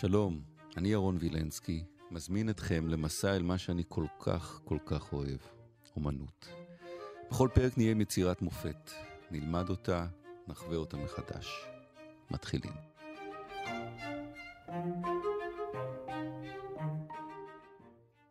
שלום, 0.00 0.42
אני 0.76 0.88
ירון 0.88 1.16
וילנסקי, 1.20 1.84
מזמין 2.10 2.50
אתכם 2.50 2.88
למסע 2.88 3.36
אל 3.36 3.42
מה 3.42 3.58
שאני 3.58 3.82
כל 3.88 4.06
כך 4.20 4.60
כל 4.64 4.78
כך 4.86 5.12
אוהב, 5.12 5.38
אומנות. 5.96 6.48
בכל 7.30 7.48
פרק 7.54 7.78
נהיה 7.78 7.90
עם 7.90 8.00
יצירת 8.00 8.42
מופת, 8.42 8.90
נלמד 9.30 9.68
אותה, 9.68 10.06
נחווה 10.48 10.76
אותה 10.76 10.96
מחדש. 10.96 11.66
מתחילים. 12.30 12.72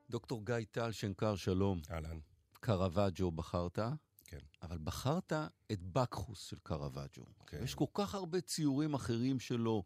דוקטור 0.10 0.46
גיא 0.46 0.56
טל 0.72 0.92
שנקר, 0.92 1.36
שלום. 1.36 1.82
אהלן. 1.92 2.20
קרוואג'ו 2.54 3.32
בחרת? 3.32 3.80
אבל 4.70 4.78
בחרת 4.78 5.34
את 5.72 5.84
בקחוס 5.84 6.50
של 6.50 6.58
קרוואג'ו. 6.64 7.26
כן. 7.48 7.64
יש 7.64 7.76
כל 7.76 7.86
כך 7.94 8.16
הרבה 8.16 8.42
ציורים 8.42 8.94
אחרים 8.94 9.40
שלו, 9.40 9.84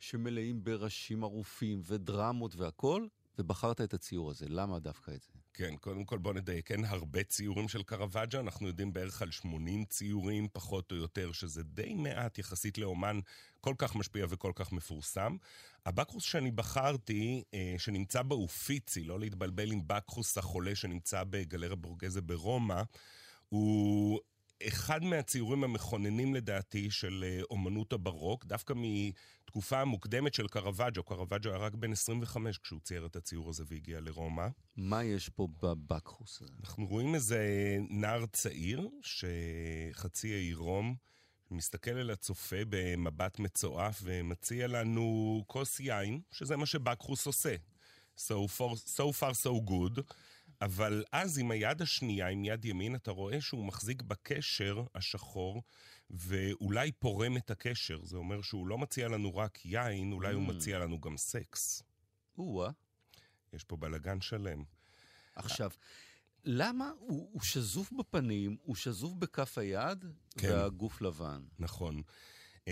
שמלאים 0.00 0.64
בראשים 0.64 1.24
ערופים 1.24 1.80
ודרמות 1.84 2.56
והכול, 2.56 3.08
ובחרת 3.38 3.80
את 3.80 3.94
הציור 3.94 4.30
הזה. 4.30 4.46
למה 4.48 4.78
דווקא 4.78 5.10
את 5.10 5.22
זה? 5.22 5.32
כן, 5.54 5.76
קודם 5.76 6.04
כל 6.04 6.18
בוא 6.18 6.32
נדייק, 6.32 6.72
אין 6.72 6.84
הרבה 6.84 7.24
ציורים 7.24 7.68
של 7.68 7.82
קרוואג'ה, 7.82 8.40
אנחנו 8.40 8.66
יודעים 8.66 8.92
בערך 8.92 9.22
על 9.22 9.30
80 9.30 9.84
ציורים, 9.84 10.48
פחות 10.52 10.92
או 10.92 10.96
יותר, 10.96 11.32
שזה 11.32 11.62
די 11.62 11.94
מעט 11.94 12.38
יחסית 12.38 12.78
לאומן 12.78 13.20
כל 13.60 13.74
כך 13.78 13.96
משפיע 13.96 14.26
וכל 14.28 14.52
כך 14.54 14.72
מפורסם. 14.72 15.36
הבקחוס 15.86 16.24
שאני 16.24 16.50
בחרתי, 16.50 17.42
אה, 17.54 17.74
שנמצא 17.78 18.22
באופיצי, 18.22 19.04
לא 19.04 19.20
להתבלבל 19.20 19.72
עם 19.72 19.80
בקחוס 19.86 20.38
החולה 20.38 20.74
שנמצא 20.74 21.24
בגלריה 21.24 21.76
בורגזה 21.76 22.20
ברומא, 22.20 22.82
הוא 23.52 24.20
אחד 24.68 25.04
מהציורים 25.04 25.64
המכוננים 25.64 26.34
לדעתי 26.34 26.90
של 26.90 27.24
אה, 27.26 27.42
אומנות 27.50 27.92
הברוק, 27.92 28.44
דווקא 28.44 28.74
מתקופה 28.76 29.80
המוקדמת 29.80 30.34
של 30.34 30.48
קרוואג'ו. 30.48 31.02
קרוואג'ו 31.02 31.50
היה 31.50 31.58
רק 31.58 31.74
בן 31.74 31.92
25 31.92 32.58
כשהוא 32.58 32.80
צייר 32.80 33.06
את 33.06 33.16
הציור 33.16 33.48
הזה 33.48 33.64
והגיע 33.66 34.00
לרומא. 34.00 34.46
מה 34.76 35.04
יש 35.04 35.28
פה 35.28 35.48
בבקחוס 35.62 36.42
הזה? 36.42 36.52
אנחנו 36.60 36.86
רואים 36.86 37.14
איזה 37.14 37.40
נער 37.90 38.26
צעיר, 38.26 38.88
שחצי 39.02 40.28
עירום, 40.28 40.94
מסתכל 41.50 41.96
אל 41.96 42.10
הצופה 42.10 42.64
במבט 42.68 43.38
מצועף 43.38 44.00
ומציע 44.04 44.66
לנו 44.66 45.44
כוס 45.46 45.80
יין, 45.80 46.20
שזה 46.30 46.56
מה 46.56 46.66
שבקחוס 46.66 47.26
עושה. 47.26 47.54
So 48.16 48.46
far, 48.56 48.76
so 48.98 49.12
far 49.20 49.34
so 49.34 49.52
good. 49.70 50.02
אבל 50.62 51.04
אז 51.12 51.38
עם 51.38 51.50
היד 51.50 51.82
השנייה, 51.82 52.28
עם 52.28 52.44
יד 52.44 52.64
ימין, 52.64 52.94
אתה 52.94 53.10
רואה 53.10 53.40
שהוא 53.40 53.64
מחזיק 53.64 54.02
בקשר 54.02 54.84
השחור, 54.94 55.62
ואולי 56.10 56.92
פורם 56.92 57.36
את 57.36 57.50
הקשר. 57.50 58.04
זה 58.04 58.16
אומר 58.16 58.42
שהוא 58.42 58.66
לא 58.66 58.78
מציע 58.78 59.08
לנו 59.08 59.36
רק 59.36 59.66
יין, 59.66 60.12
אולי 60.12 60.32
mm. 60.32 60.36
הוא 60.36 60.42
מציע 60.42 60.78
לנו 60.78 61.00
גם 61.00 61.16
סקס. 61.16 61.82
או-אה. 62.38 62.70
יש 63.52 63.64
פה 63.64 63.76
בלגן 63.76 64.20
שלם. 64.20 64.62
עכשיו, 65.34 65.70
למה 66.44 66.90
הוא, 66.98 67.28
הוא 67.32 67.42
שזוף 67.42 67.92
בפנים, 67.92 68.56
הוא 68.62 68.76
שזוף 68.76 69.12
בכף 69.12 69.58
היד, 69.58 70.04
כן. 70.38 70.48
והגוף 70.48 71.00
לבן? 71.00 71.42
נכון. 71.58 72.02
Uh, 72.64 72.68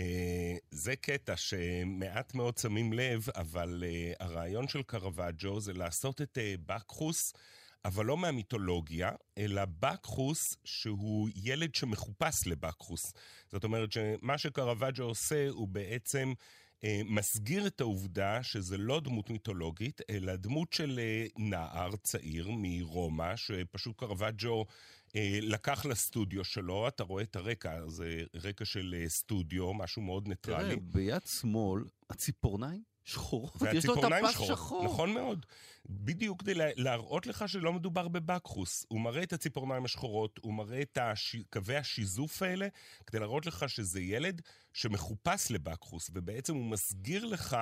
זה 0.71 0.95
קטע 0.95 1.37
שמעט 1.37 2.33
מאוד 2.33 2.57
שמים 2.57 2.93
לב, 2.93 3.27
אבל 3.35 3.83
uh, 3.83 4.23
הרעיון 4.23 4.67
של 4.67 4.83
קרוואג'ו 4.83 5.59
זה 5.59 5.73
לעשות 5.73 6.21
את 6.21 6.37
uh, 6.37 6.61
בקחוס 6.65 7.33
אבל 7.85 8.05
לא 8.05 8.17
מהמיתולוגיה, 8.17 9.11
אלא 9.37 9.61
בקחוס 9.79 10.57
שהוא 10.63 11.29
ילד 11.35 11.75
שמחופש 11.75 12.47
לבקחוס. 12.47 13.13
זאת 13.51 13.63
אומרת 13.63 13.91
שמה 13.91 14.37
שקרוואג'ו 14.37 15.03
עושה 15.03 15.49
הוא 15.49 15.67
בעצם 15.67 16.33
אה, 16.83 17.01
מסגיר 17.05 17.67
את 17.67 17.81
העובדה 17.81 18.43
שזה 18.43 18.77
לא 18.77 18.99
דמות 18.99 19.29
מיתולוגית, 19.29 20.01
אלא 20.09 20.35
דמות 20.35 20.73
של 20.73 20.99
אה, 20.99 21.25
נער 21.37 21.95
צעיר 21.95 22.47
מרומא, 22.51 23.35
שפשוט 23.35 23.95
קרוואג'ו 23.97 24.65
אה, 25.15 25.39
לקח 25.41 25.85
לסטודיו 25.85 26.43
שלו, 26.43 26.87
אתה 26.87 27.03
רואה 27.03 27.23
את 27.23 27.35
הרקע, 27.35 27.87
זה 27.87 28.23
רקע 28.35 28.65
של 28.65 29.03
סטודיו, 29.07 29.73
משהו 29.73 30.01
מאוד 30.01 30.27
ניטרלי. 30.27 30.75
תראה, 30.75 30.75
ביד 30.91 31.21
שמאל, 31.25 31.83
הציפורניים 32.09 32.90
שחורות, 33.03 33.53
יש 33.73 33.85
לו 33.85 33.99
את 33.99 34.03
הפס 34.03 34.47
שחור. 34.47 34.85
נכון 34.85 35.13
מאוד. 35.13 35.45
בדיוק 35.89 36.41
כדי 36.41 36.53
להראות 36.55 37.27
לך 37.27 37.49
שלא 37.49 37.73
מדובר 37.73 38.07
בבקחוס. 38.07 38.85
הוא 38.87 39.01
מראה 39.01 39.23
את 39.23 39.33
הציפורניים 39.33 39.85
השחורות, 39.85 40.39
הוא 40.41 40.53
מראה 40.53 40.81
את 40.81 40.97
הש... 41.01 41.35
קווי 41.49 41.75
השיזוף 41.75 42.41
האלה, 42.41 42.67
כדי 43.07 43.19
להראות 43.19 43.45
לך 43.45 43.69
שזה 43.69 44.01
ילד 44.01 44.41
שמחופש 44.73 45.51
לבקחוס, 45.51 46.09
ובעצם 46.13 46.55
הוא 46.55 46.65
מסגיר 46.65 47.25
לך 47.25 47.57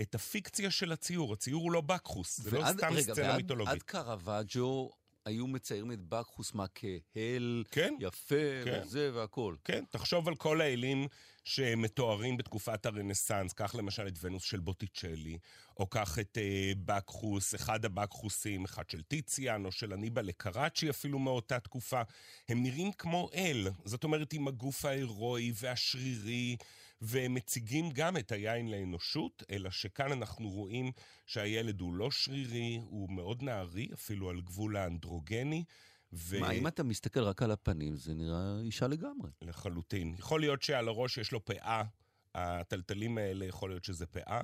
את 0.00 0.14
הפיקציה 0.14 0.70
של 0.70 0.92
הציור. 0.92 1.32
הציור 1.32 1.62
הוא 1.62 1.72
לא 1.72 1.80
בקחוס, 1.80 2.40
זה 2.40 2.50
לא 2.50 2.64
סתם 2.72 2.92
רגע, 2.92 3.12
סצנה 3.14 3.36
מיתולוגית. 3.36 3.68
ועד 3.68 3.82
קרוואג'ו 3.82 4.90
היו 5.24 5.46
מציירים 5.46 5.92
את 5.92 5.98
בקחוס 6.08 6.54
מה 6.54 6.66
כהל, 6.74 7.64
כן, 7.70 7.94
יפה, 8.00 8.34
כן. 8.64 8.80
וזה 8.84 9.10
והכול. 9.14 9.56
כן, 9.64 9.84
תחשוב 9.90 10.28
על 10.28 10.34
כל 10.36 10.60
האלים 10.60 11.06
שמתוארים 11.44 12.36
בתקופת 12.36 12.86
הרנסאנס, 12.86 13.52
קח 13.52 13.74
למשל 13.74 14.08
את 14.08 14.14
ונוס 14.20 14.42
של 14.42 14.60
בוטיצ'לי, 14.60 15.38
או 15.76 15.86
קח 15.86 16.18
את 16.18 16.38
אה, 16.38 16.72
בקחוס, 16.84 17.54
אחד 17.54 17.84
הבקחוסים, 17.84 18.64
אחד 18.64 18.90
של 18.90 19.02
טיציאן, 19.02 19.64
או 19.64 19.72
של 19.72 19.92
אניבה 19.92 20.22
לקראצ'י 20.22 20.90
אפילו 20.90 21.18
מאותה 21.18 21.60
תקופה. 21.60 22.02
הם 22.48 22.62
נראים 22.62 22.92
כמו 22.92 23.28
אל, 23.34 23.68
זאת 23.84 24.04
אומרת 24.04 24.32
עם 24.32 24.48
הגוף 24.48 24.84
ההירואי 24.84 25.52
והשרירי, 25.54 26.56
והם 27.00 27.34
מציגים 27.34 27.90
גם 27.90 28.16
את 28.16 28.32
היין 28.32 28.70
לאנושות, 28.70 29.42
אלא 29.50 29.70
שכאן 29.70 30.12
אנחנו 30.12 30.48
רואים 30.48 30.92
שהילד 31.26 31.80
הוא 31.80 31.94
לא 31.94 32.10
שרירי, 32.10 32.80
הוא 32.82 33.10
מאוד 33.10 33.42
נערי, 33.42 33.88
אפילו 33.94 34.30
על 34.30 34.40
גבול 34.40 34.76
האנדרוגני. 34.76 35.64
ו... 36.12 36.40
מה, 36.40 36.50
אם 36.50 36.66
אתה 36.66 36.82
מסתכל 36.82 37.20
רק 37.20 37.42
על 37.42 37.50
הפנים, 37.50 37.96
זה 37.96 38.14
נראה 38.14 38.60
אישה 38.60 38.86
לגמרי. 38.86 39.30
לחלוטין. 39.42 40.14
יכול 40.18 40.40
להיות 40.40 40.62
שעל 40.62 40.88
הראש 40.88 41.18
יש 41.18 41.32
לו 41.32 41.44
פאה, 41.44 41.82
הטלטלים 42.34 43.18
האלה 43.18 43.44
יכול 43.44 43.70
להיות 43.70 43.84
שזה 43.84 44.06
פאה, 44.06 44.40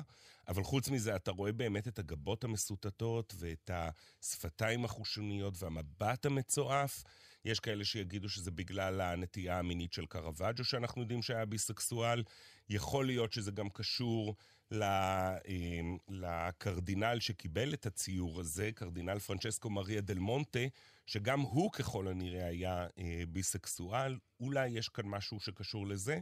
אבל 0.49 0.62
חוץ 0.62 0.89
מזה 0.89 1.16
אתה 1.16 1.31
רואה 1.31 1.53
באמת 1.53 1.89
את 1.89 1.99
הגבות 1.99 2.45
המסוטטות 2.45 3.34
ואת 3.39 3.71
השפתיים 3.75 4.84
החושניות 4.84 5.55
והמבט 5.59 6.27
המצועף. 6.27 7.05
יש 7.47 7.61
כאלה 7.61 7.84
שיגידו 7.84 8.29
שזה 8.29 8.51
בגלל 8.51 9.01
הנטייה 9.01 9.59
המינית 9.59 9.93
של 9.93 10.07
קרוואג'ו, 10.07 10.65
שאנחנו 10.65 11.03
יודעים 11.03 11.23
שהיה 11.23 11.45
ביסקסואל. 11.45 12.23
יכול 12.69 13.07
להיות 13.07 13.33
שזה 13.33 13.51
גם 13.51 13.69
קשור 13.71 14.37
אמ, 14.73 15.97
לקרדינל 16.09 17.17
שקיבל 17.21 17.75
את 17.75 17.87
הציור 17.87 18.41
הזה, 18.41 18.71
קרדינל 18.75 19.19
פרנצ'סקו 19.19 19.71
מריה 19.71 20.01
דל 20.01 20.19
מונטה, 20.19 20.59
שגם 21.07 21.41
הוא 21.41 21.73
ככל 21.73 22.09
הנראה 22.09 22.47
היה 22.47 22.87
אה, 22.99 23.23
ביסקסואל. 23.29 24.19
אולי 24.41 24.69
יש 24.69 24.89
כאן 24.89 25.05
משהו 25.07 25.41
שקשור 25.41 25.87
לזה. 25.87 26.21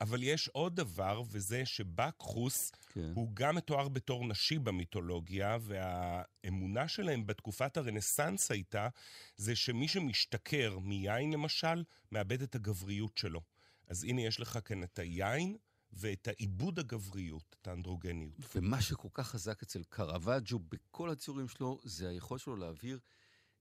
אבל 0.00 0.22
יש 0.22 0.48
עוד 0.48 0.76
דבר, 0.76 1.22
וזה 1.30 1.66
שבקחוס 1.66 2.72
כן. 2.92 3.12
הוא 3.14 3.30
גם 3.34 3.56
מתואר 3.56 3.88
בתור 3.88 4.26
נשי 4.26 4.58
במיתולוגיה, 4.58 5.58
והאמונה 5.60 6.88
שלהם 6.88 7.26
בתקופת 7.26 7.76
הרנסאנס 7.76 8.50
הייתה, 8.50 8.88
זה 9.36 9.56
שמי 9.56 9.88
שמשתכר 9.88 10.78
מיין 10.78 11.32
למשל, 11.32 11.84
מאבד 12.12 12.42
את 12.42 12.54
הגבריות 12.54 13.18
שלו. 13.18 13.40
אז 13.88 14.04
הנה 14.04 14.20
יש 14.20 14.40
לך 14.40 14.58
כאן 14.64 14.82
את 14.82 14.98
היין. 14.98 15.56
ואת 15.92 16.28
העיבוד 16.28 16.78
הגבריות, 16.78 17.56
את 17.62 17.68
האנדרוגניות. 17.68 18.34
ומה 18.54 18.82
שכל 18.82 19.08
כך 19.14 19.28
חזק 19.28 19.62
אצל 19.62 19.82
קרוואג'ו 19.88 20.58
בכל 20.58 21.10
הציורים 21.10 21.48
שלו, 21.48 21.78
זה 21.84 22.08
היכולת 22.08 22.40
שלו 22.40 22.56
להעביר 22.56 22.98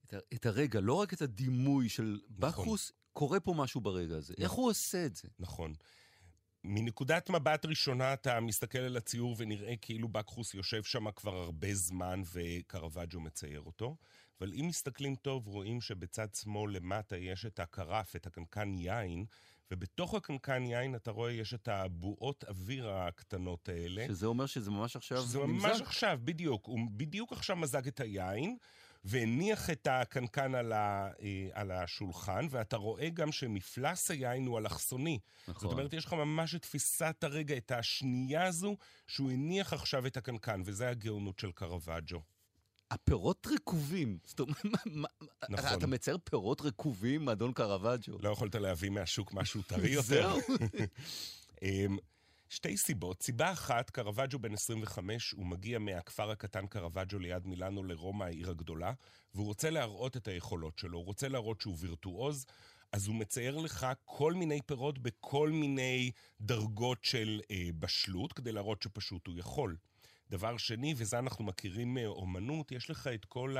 את, 0.06 0.14
את 0.34 0.46
הרגע, 0.46 0.80
לא 0.80 0.94
רק 0.94 1.14
את 1.14 1.22
הדימוי 1.22 1.90
של 1.90 2.20
נכון. 2.30 2.50
בקחוס, 2.50 2.92
קורה 3.14 3.40
פה 3.40 3.54
משהו 3.58 3.82
ברגע 3.82 4.16
הזה. 4.16 4.34
נכון. 4.34 4.44
איך 4.44 4.52
הוא 4.52 4.70
עושה 4.70 5.06
את 5.06 5.16
זה? 5.16 5.28
נכון. 5.40 5.74
מנקודת 6.64 7.30
מבט 7.30 7.66
ראשונה 7.66 8.14
אתה 8.14 8.40
מסתכל 8.40 8.80
על 8.80 8.98
הציור 8.98 9.36
ונראה 9.38 9.76
כאילו 9.76 10.08
בקחוס 10.08 10.54
יושב 10.54 10.84
שם 10.84 11.12
כבר 11.12 11.36
הרבה 11.36 11.74
זמן 11.74 12.22
וקרוואג'ו 12.34 13.20
מצייר 13.20 13.62
אותו, 13.62 13.96
אבל 14.42 14.54
אם 14.54 14.68
מסתכלים 14.68 15.16
טוב 15.16 15.48
רואים 15.48 15.82
שבצד 15.82 16.28
שמאל 16.34 16.76
למטה 16.76 17.18
יש 17.18 17.46
את 17.46 17.60
הקרף, 17.60 18.16
את 18.16 18.28
הקנקן 18.28 18.78
יין, 18.78 19.26
ובתוך 19.72 20.14
הקנקן 20.14 20.66
יין 20.66 20.96
אתה 20.96 21.12
רואה 21.12 21.32
יש 21.32 21.54
את 21.54 21.68
הבועות 21.68 22.44
אוויר 22.44 22.90
הקטנות 22.90 23.70
האלה. 23.70 24.06
שזה 24.08 24.26
אומר 24.26 24.46
שזה 24.46 24.72
ממש 24.72 24.96
עכשיו 24.96 25.18
שזה 25.22 25.40
נמזג? 25.40 25.68
ממש 25.68 25.82
עכשיו, 25.82 26.20
בדיוק. 26.24 26.66
הוא 26.66 26.80
בדיוק 26.92 27.32
עכשיו 27.32 27.56
מזג 27.56 27.88
את 27.88 28.00
היין, 28.00 28.58
והניח 29.04 29.70
את 29.70 29.88
הקנקן 29.92 30.56
על, 30.56 30.72
ה, 30.72 31.12
אה, 31.22 31.48
על 31.54 31.72
השולחן, 31.72 32.48
ואתה 32.50 32.78
רואה 32.78 33.10
גם 33.10 33.32
שמפלס 33.32 34.12
היין 34.12 34.46
הוא 34.46 34.60
אלכסוני. 34.60 35.20
נכון. 35.48 35.62
זאת 35.62 35.72
אומרת, 35.72 35.94
יש 35.94 36.06
לך 36.06 36.14
ממש 36.14 36.56
את 36.56 36.62
תפיסת 36.62 37.16
הרגע, 37.22 37.58
את 37.58 37.72
השנייה 37.72 38.46
הזו, 38.46 38.78
שהוא 39.08 39.32
הניח 39.32 39.74
עכשיו 39.74 40.08
את 40.08 40.18
הקנקן, 40.18 40.62
וזה 40.66 40.90
הגאונות 40.90 41.40
של 41.40 41.52
קרוואג'ו. 41.52 42.22
הפירות 42.92 43.48
רקובים. 43.52 44.18
זאת 44.26 44.40
אומרת, 44.40 44.62
נכון. 45.50 45.78
אתה 45.78 45.88
מצייר 45.88 46.18
פירות 46.24 46.62
רקובים, 46.62 47.30
אדון 47.30 47.54
קרוואג'ו. 47.54 48.18
לא 48.22 48.30
יכולת 48.30 48.56
להביא 48.56 48.90
מהשוק 48.90 49.34
משהו 49.34 49.62
טרי 49.62 49.90
יותר. 50.00 50.02
זהו. 50.02 50.40
שתי 52.50 52.78
סיבות. 52.78 53.24
סיבה 53.24 53.52
אחת, 53.52 53.90
קרווג'ו 53.90 54.40
בן 54.40 54.54
25, 54.54 55.32
הוא 55.32 55.46
מגיע 55.46 55.80
מהכפר 55.80 56.32
הקטן 56.32 56.68
קרווג'ו 56.68 57.20
ליד 57.20 57.48
מילאנו 57.48 57.84
לרומא, 57.84 58.24
העיר 58.24 58.50
הגדולה, 58.50 58.94
והוא 59.34 59.46
רוצה 59.46 59.70
להראות 59.70 60.18
את 60.18 60.28
היכולות 60.28 60.78
שלו, 60.78 60.98
הוא 60.98 61.06
רוצה 61.06 61.28
להראות 61.28 61.62
שהוא 61.62 61.76
וירטואוז, 61.80 62.46
אז 62.92 63.08
הוא 63.08 63.16
מצייר 63.16 63.58
לך 63.58 63.88
כל 64.06 64.34
מיני 64.34 64.62
פירות 64.62 65.00
בכל 65.00 65.50
מיני 65.50 66.12
דרגות 66.42 67.04
של 67.04 67.42
אה, 67.52 67.70
בשלות, 67.80 68.34
כדי 68.34 68.52
להראות 68.52 68.82
שפשוט 68.82 69.28
הוא 69.28 69.36
יכול. 69.38 69.76
דבר 70.30 70.58
שני, 70.58 70.94
וזה 70.98 71.20
אנחנו 71.20 71.46
מכירים 71.46 71.94
מאומנות, 71.94 72.72
יש 72.72 72.90
לך 72.90 73.08
את 73.08 73.26
כל 73.26 73.56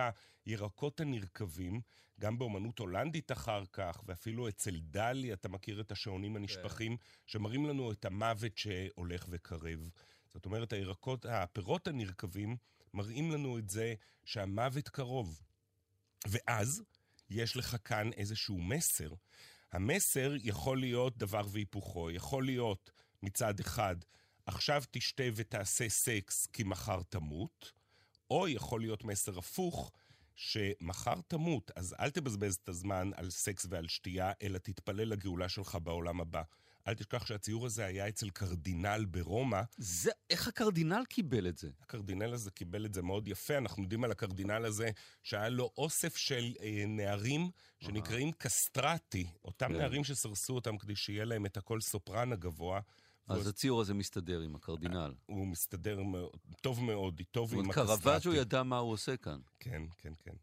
הירקות 0.46 1.00
הנרקבים, 1.00 1.82
גם 2.20 2.38
באומנות 2.38 2.80
הולנדית 2.80 3.32
אחר 3.32 3.64
כך, 3.74 4.04
ואפילו 4.06 4.50
אצל 4.50 4.80
דלי 4.80 5.34
אתה 5.34 5.50
מכיר 5.50 5.82
את 5.82 5.92
השעונים 5.92 6.36
הנשפכים, 6.36 6.98
כן. 6.98 7.04
שמראים 7.26 7.66
לנו 7.66 7.92
את 7.92 8.06
המוות 8.06 8.58
שהולך 8.58 9.26
וקרב. 9.30 9.90
זאת 10.34 10.46
אומרת, 10.46 10.74
הירקות, 10.74 11.26
הפירות 11.26 11.88
הנרקבים 11.88 12.58
מראים 12.94 13.32
לנו 13.32 13.58
את 13.58 13.70
זה 13.70 13.94
שהמוות 14.26 14.90
קרוב. 14.90 15.42
ואז 16.28 16.84
יש 17.30 17.58
לך 17.58 17.78
כאן 17.84 18.14
איזשהו 18.14 18.62
מסר. 18.62 19.14
המסר 19.72 20.34
יכול 20.44 20.80
להיות 20.80 21.18
דבר 21.18 21.48
והיפוכו, 21.52 22.12
יכול 22.12 22.46
להיות 22.46 22.92
מצד 23.24 23.60
אחד 23.60 23.96
עכשיו 24.50 24.84
תשתה 24.92 25.24
ותעשה 25.36 25.90
סקס 25.90 26.46
כי 26.46 26.64
מחר 26.64 27.02
תמות, 27.10 27.72
או 28.32 28.48
יכול 28.48 28.82
להיות 28.82 29.04
מסר 29.04 29.40
הפוך, 29.40 29.92
שמחר 30.36 31.22
תמות, 31.28 31.72
אז 31.76 31.96
אל 32.00 32.10
תבזבז 32.10 32.56
את 32.64 32.70
הזמן 32.70 33.12
על 33.16 33.30
סקס 33.30 33.66
ועל 33.70 33.88
שתייה, 33.88 34.32
אלא 34.42 34.58
תתפלל 34.58 35.10
לגאולה 35.10 35.50
שלך 35.50 35.78
בעולם 35.84 36.22
הבא. 36.22 36.42
אל 36.88 36.94
תשכח 36.94 37.26
שהציור 37.26 37.66
הזה 37.66 37.86
היה 37.86 38.08
אצל 38.08 38.30
קרדינל 38.30 39.06
ברומא. 39.06 39.62
זה, 39.78 40.12
איך 40.30 40.48
הקרדינל 40.48 41.04
קיבל 41.10 41.48
את 41.48 41.58
זה? 41.58 41.70
הקרדינל 41.82 42.34
הזה 42.34 42.52
קיבל 42.52 42.86
את 42.86 42.94
זה 42.94 43.02
מאוד 43.02 43.28
יפה. 43.28 43.58
אנחנו 43.58 43.84
יודעים 43.84 44.04
על 44.04 44.12
הקרדינל 44.12 44.66
הזה 44.66 44.90
שהיה 45.24 45.50
לו 45.50 45.72
אוסף 45.78 46.18
של 46.18 46.54
אה, 46.62 46.84
נערים 46.88 47.52
שנקראים 47.80 48.32
קסטרטי. 48.32 49.28
אותם 49.46 49.68
כן. 49.68 49.78
נערים 49.78 50.04
שסרסו 50.04 50.56
אותם 50.56 50.78
כדי 50.78 50.96
שיהיה 50.96 51.26
להם 51.26 51.46
את 51.46 51.58
הקול 51.58 51.82
סופרן 51.82 52.34
הגבוה. 52.34 52.80
אז 53.30 53.48
הציור 53.48 53.82
הזה 53.82 53.94
מסתדר 53.94 54.42
עם 54.42 54.56
הקרדינל. 54.56 55.14
הוא 55.26 55.48
מסתדר 55.48 56.00
טוב 56.62 56.84
מאוד, 56.84 57.22
טוב 57.32 57.54
עם 57.54 57.70
הקסטרטי. 57.70 58.02
קרוואג'ו 58.02 58.34
ידע 58.34 58.64
מה 58.64 58.78
הוא 58.78 58.92
עושה 58.92 59.18
כאן. 59.18 59.40
כן, 59.60 59.82
כן, 59.98 60.14
כן. 60.20 60.36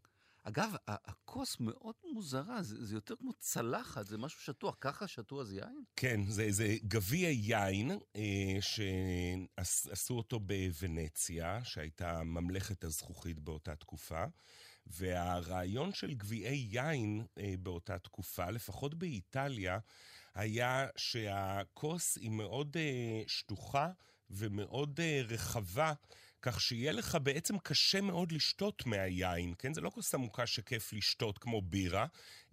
אגב, 0.43 0.75
הכוס 0.87 1.59
מאוד 1.59 1.95
מוזרה, 2.13 2.63
זה, 2.63 2.85
זה 2.85 2.95
יותר 2.95 3.15
כמו 3.15 3.33
צלחת, 3.33 4.07
זה 4.07 4.17
משהו 4.17 4.41
שטוח. 4.41 4.75
ככה 4.81 5.07
שתו 5.07 5.41
אז 5.41 5.53
יין? 5.53 5.83
כן, 5.95 6.21
זה, 6.27 6.47
זה 6.49 6.75
גביע 6.83 7.29
יין 7.29 7.91
אה, 8.15 8.57
שעשו 8.61 10.13
אותו 10.13 10.39
בוונציה, 10.39 11.63
שהייתה 11.63 12.23
ממלכת 12.23 12.83
הזכוכית 12.83 13.39
באותה 13.39 13.75
תקופה. 13.75 14.23
והרעיון 14.91 15.93
של 15.93 16.13
גביעי 16.13 16.67
יין 16.71 17.25
אה, 17.39 17.53
באותה 17.59 17.99
תקופה, 17.99 18.49
לפחות 18.51 18.93
באיטליה, 18.93 19.79
היה 20.35 20.87
שהכוס 20.97 22.17
היא 22.17 22.31
מאוד 22.31 22.77
אה, 22.79 23.21
שטוחה 23.27 23.89
ומאוד 24.29 24.99
אה, 24.99 25.21
רחבה, 25.27 25.93
כך 26.41 26.61
שיהיה 26.61 26.91
לך 26.91 27.17
בעצם 27.23 27.59
קשה 27.59 28.01
מאוד 28.01 28.31
לשתות 28.31 28.85
מהיין, 28.85 29.53
כן? 29.57 29.73
זה 29.73 29.81
לא 29.81 29.89
כוס 29.89 30.15
עמוקה 30.15 30.47
שכיף 30.47 30.93
לשתות 30.93 31.37
כמו 31.37 31.61
בירה, 31.61 32.05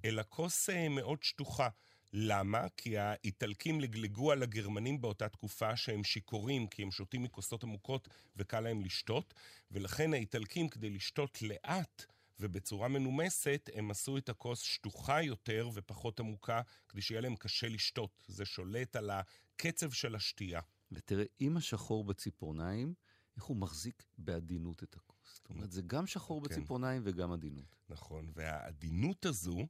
אלא 0.04 0.22
כוס 0.28 0.70
אה, 0.70 0.88
מאוד 0.88 1.22
שטוחה. 1.22 1.68
למה? 2.16 2.66
כי 2.76 2.98
האיטלקים 2.98 3.80
לגלגו 3.80 4.32
על 4.32 4.42
הגרמנים 4.42 5.00
באותה 5.00 5.28
תקופה 5.28 5.76
שהם 5.76 6.04
שיכורים, 6.04 6.66
כי 6.66 6.82
הם 6.82 6.90
שותים 6.90 7.22
מכוסות 7.22 7.64
עמוקות 7.64 8.08
וקל 8.36 8.60
להם 8.60 8.84
לשתות, 8.84 9.34
ולכן 9.70 10.14
האיטלקים, 10.14 10.68
כדי 10.68 10.90
לשתות 10.90 11.42
לאט, 11.42 12.06
ובצורה 12.40 12.88
מנומסת 12.88 13.70
הם 13.74 13.90
עשו 13.90 14.18
את 14.18 14.28
הכוס 14.28 14.60
שטוחה 14.60 15.22
יותר 15.22 15.70
ופחות 15.74 16.20
עמוקה, 16.20 16.60
כדי 16.88 17.02
שיהיה 17.02 17.20
להם 17.20 17.36
קשה 17.36 17.68
לשתות. 17.68 18.24
זה 18.28 18.44
שולט 18.44 18.96
על 18.96 19.10
הקצב 19.10 19.90
של 19.90 20.14
השתייה. 20.14 20.60
ותראה, 20.92 21.24
עם 21.38 21.56
השחור 21.56 22.04
בציפורניים, 22.04 22.94
איך 23.36 23.44
הוא 23.44 23.56
מחזיק 23.56 24.02
בעדינות 24.18 24.82
את 24.82 24.94
הכוס. 24.94 25.34
זאת 25.34 25.50
אומרת, 25.50 25.72
זה 25.72 25.82
גם 25.82 26.06
שחור 26.06 26.42
כן. 26.42 26.48
בציפורניים 26.48 27.02
וגם 27.04 27.32
עדינות. 27.32 27.76
נכון, 27.88 28.30
והעדינות 28.34 29.26
הזו, 29.26 29.66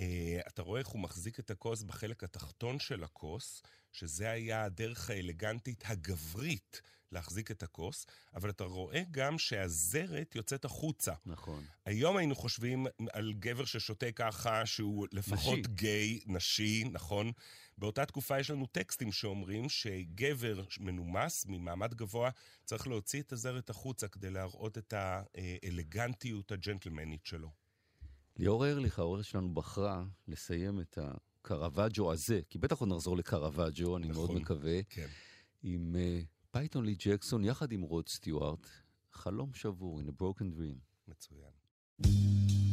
אה, 0.00 0.40
אתה 0.48 0.62
רואה 0.62 0.80
איך 0.80 0.88
הוא 0.88 1.00
מחזיק 1.00 1.40
את 1.40 1.50
הכוס 1.50 1.82
בחלק 1.82 2.24
התחתון 2.24 2.78
של 2.78 3.04
הכוס, 3.04 3.62
שזה 3.92 4.30
היה 4.30 4.64
הדרך 4.64 5.10
האלגנטית 5.10 5.84
הגברית 5.86 6.82
להחזיק 7.12 7.50
את 7.50 7.62
הכוס, 7.62 8.06
אבל 8.34 8.50
אתה 8.50 8.64
רואה 8.64 9.02
גם 9.10 9.38
שהזרת 9.38 10.34
יוצאת 10.34 10.64
החוצה. 10.64 11.12
נכון. 11.26 11.64
היום 11.84 12.16
היינו 12.16 12.34
חושבים 12.34 12.86
על 13.12 13.32
גבר 13.32 13.64
ששותה 13.64 14.12
ככה, 14.12 14.66
שהוא 14.66 15.06
לפחות 15.12 15.58
נשי. 15.58 15.68
גיי, 15.68 16.20
נשי, 16.26 16.84
נכון? 16.92 17.32
באותה 17.78 18.06
תקופה 18.06 18.40
יש 18.40 18.50
לנו 18.50 18.66
טקסטים 18.66 19.12
שאומרים 19.12 19.68
שגבר 19.68 20.62
מנומס, 20.80 21.46
ממעמד 21.48 21.94
גבוה, 21.94 22.30
צריך 22.64 22.86
להוציא 22.86 23.22
את 23.22 23.32
הזרת 23.32 23.70
החוצה 23.70 24.08
כדי 24.08 24.30
להראות 24.30 24.78
את 24.78 24.94
האלגנטיות 24.96 26.52
הג'נטלמנית 26.52 27.26
שלו. 27.26 27.50
ליאור 28.36 28.66
ארליך, 28.66 28.98
העורכת 28.98 29.24
שלנו, 29.24 29.54
בחרה 29.54 30.04
לסיים 30.28 30.80
את 30.80 30.98
הקרווג'ו 31.02 32.12
הזה, 32.12 32.40
כי 32.50 32.58
בטח 32.58 32.78
עוד 32.78 32.88
נחזור 32.88 33.16
לקרווג'ו, 33.16 33.96
אני 33.96 34.08
נכון, 34.08 34.26
מאוד 34.26 34.40
מקווה, 34.40 34.82
כן. 34.82 35.06
עם 35.62 35.94
אה, 35.94 36.37
פייתון 36.58 36.84
לי 36.84 36.94
ג'קסון 36.94 37.44
יחד 37.44 37.72
עם 37.72 37.82
רוד 37.82 38.08
סטיוארט, 38.08 38.66
חלום 39.12 39.54
שבור, 39.54 40.00
in 40.00 40.04
a 40.04 40.22
broken 40.22 40.58
dream. 40.58 41.08
מצוין. 41.08 42.67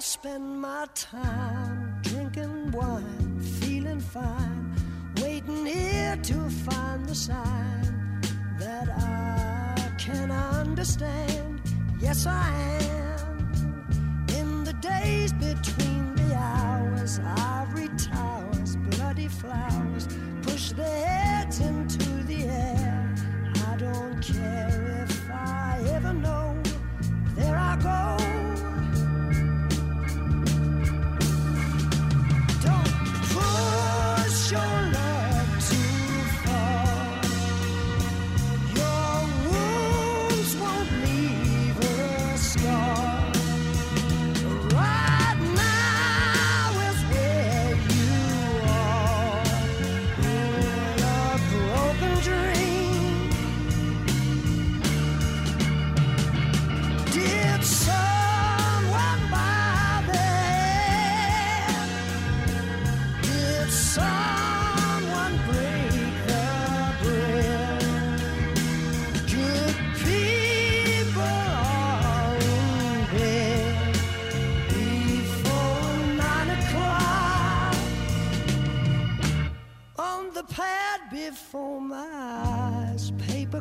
Spend 0.00 0.60
my 0.60 0.86
time 0.94 1.98
drinking 2.02 2.70
wine, 2.70 3.40
feeling 3.60 4.00
fine, 4.00 4.74
waiting 5.20 5.66
here 5.66 6.16
to 6.22 6.34
find 6.66 7.06
the 7.06 7.14
sign 7.14 8.20
that 8.58 8.88
I 8.88 9.92
can 9.98 10.30
understand. 10.30 11.60
Yes, 12.00 12.26
I 12.26 12.48
am. 12.80 14.26
In 14.38 14.64
the 14.64 14.72
days 14.74 15.32
between 15.32 16.14
the 16.14 16.34
hours, 16.34 17.20
ivory 17.36 17.88
towers, 17.98 18.76
bloody 18.76 19.28
flowers 19.28 20.08
push 20.42 20.72
their 20.72 21.06
heads 21.06 21.60
into 21.60 22.08
the 22.24 22.44
air. 22.44 22.77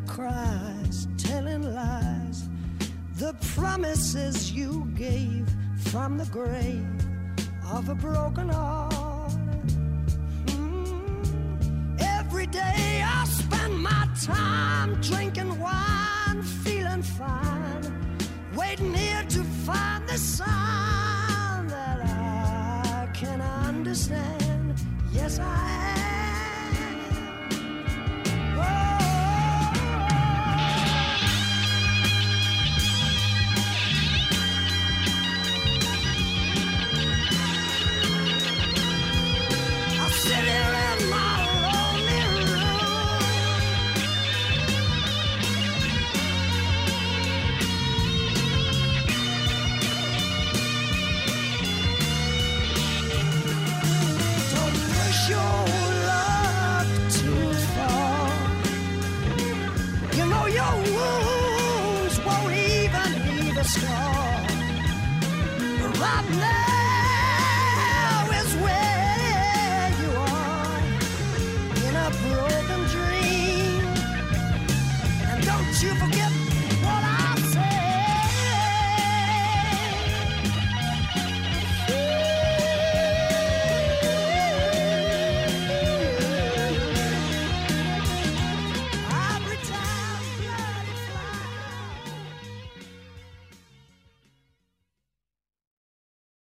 Cries, 0.01 1.07
telling 1.17 1.63
lies. 1.73 2.49
The 3.15 3.33
promises 3.55 4.51
you 4.51 4.91
gave 4.95 5.47
from 5.91 6.17
the 6.17 6.25
grave 6.25 6.85
of 7.71 7.89
a 7.89 7.95
broken 7.95 8.49
heart. 8.49 8.93
Mm. 10.45 12.01
Every 12.01 12.47
day 12.47 13.03
I 13.03 13.25
spend 13.25 13.81
my 13.81 14.07
time 14.23 15.01
drinking 15.01 15.59
wine, 15.59 16.43
feeling 16.63 17.01
fine, 17.01 17.83
waiting 18.55 18.93
here 18.93 19.25
to 19.29 19.43
find 19.65 20.07
the 20.07 20.17
sign 20.17 21.67
that 21.67 21.99
I 22.03 23.09
can 23.13 23.41
understand. 23.41 24.75
Yes, 25.11 25.39
I 25.39 26.11
am. 26.11 26.16
you 75.83 75.93
forget. 75.93 76.56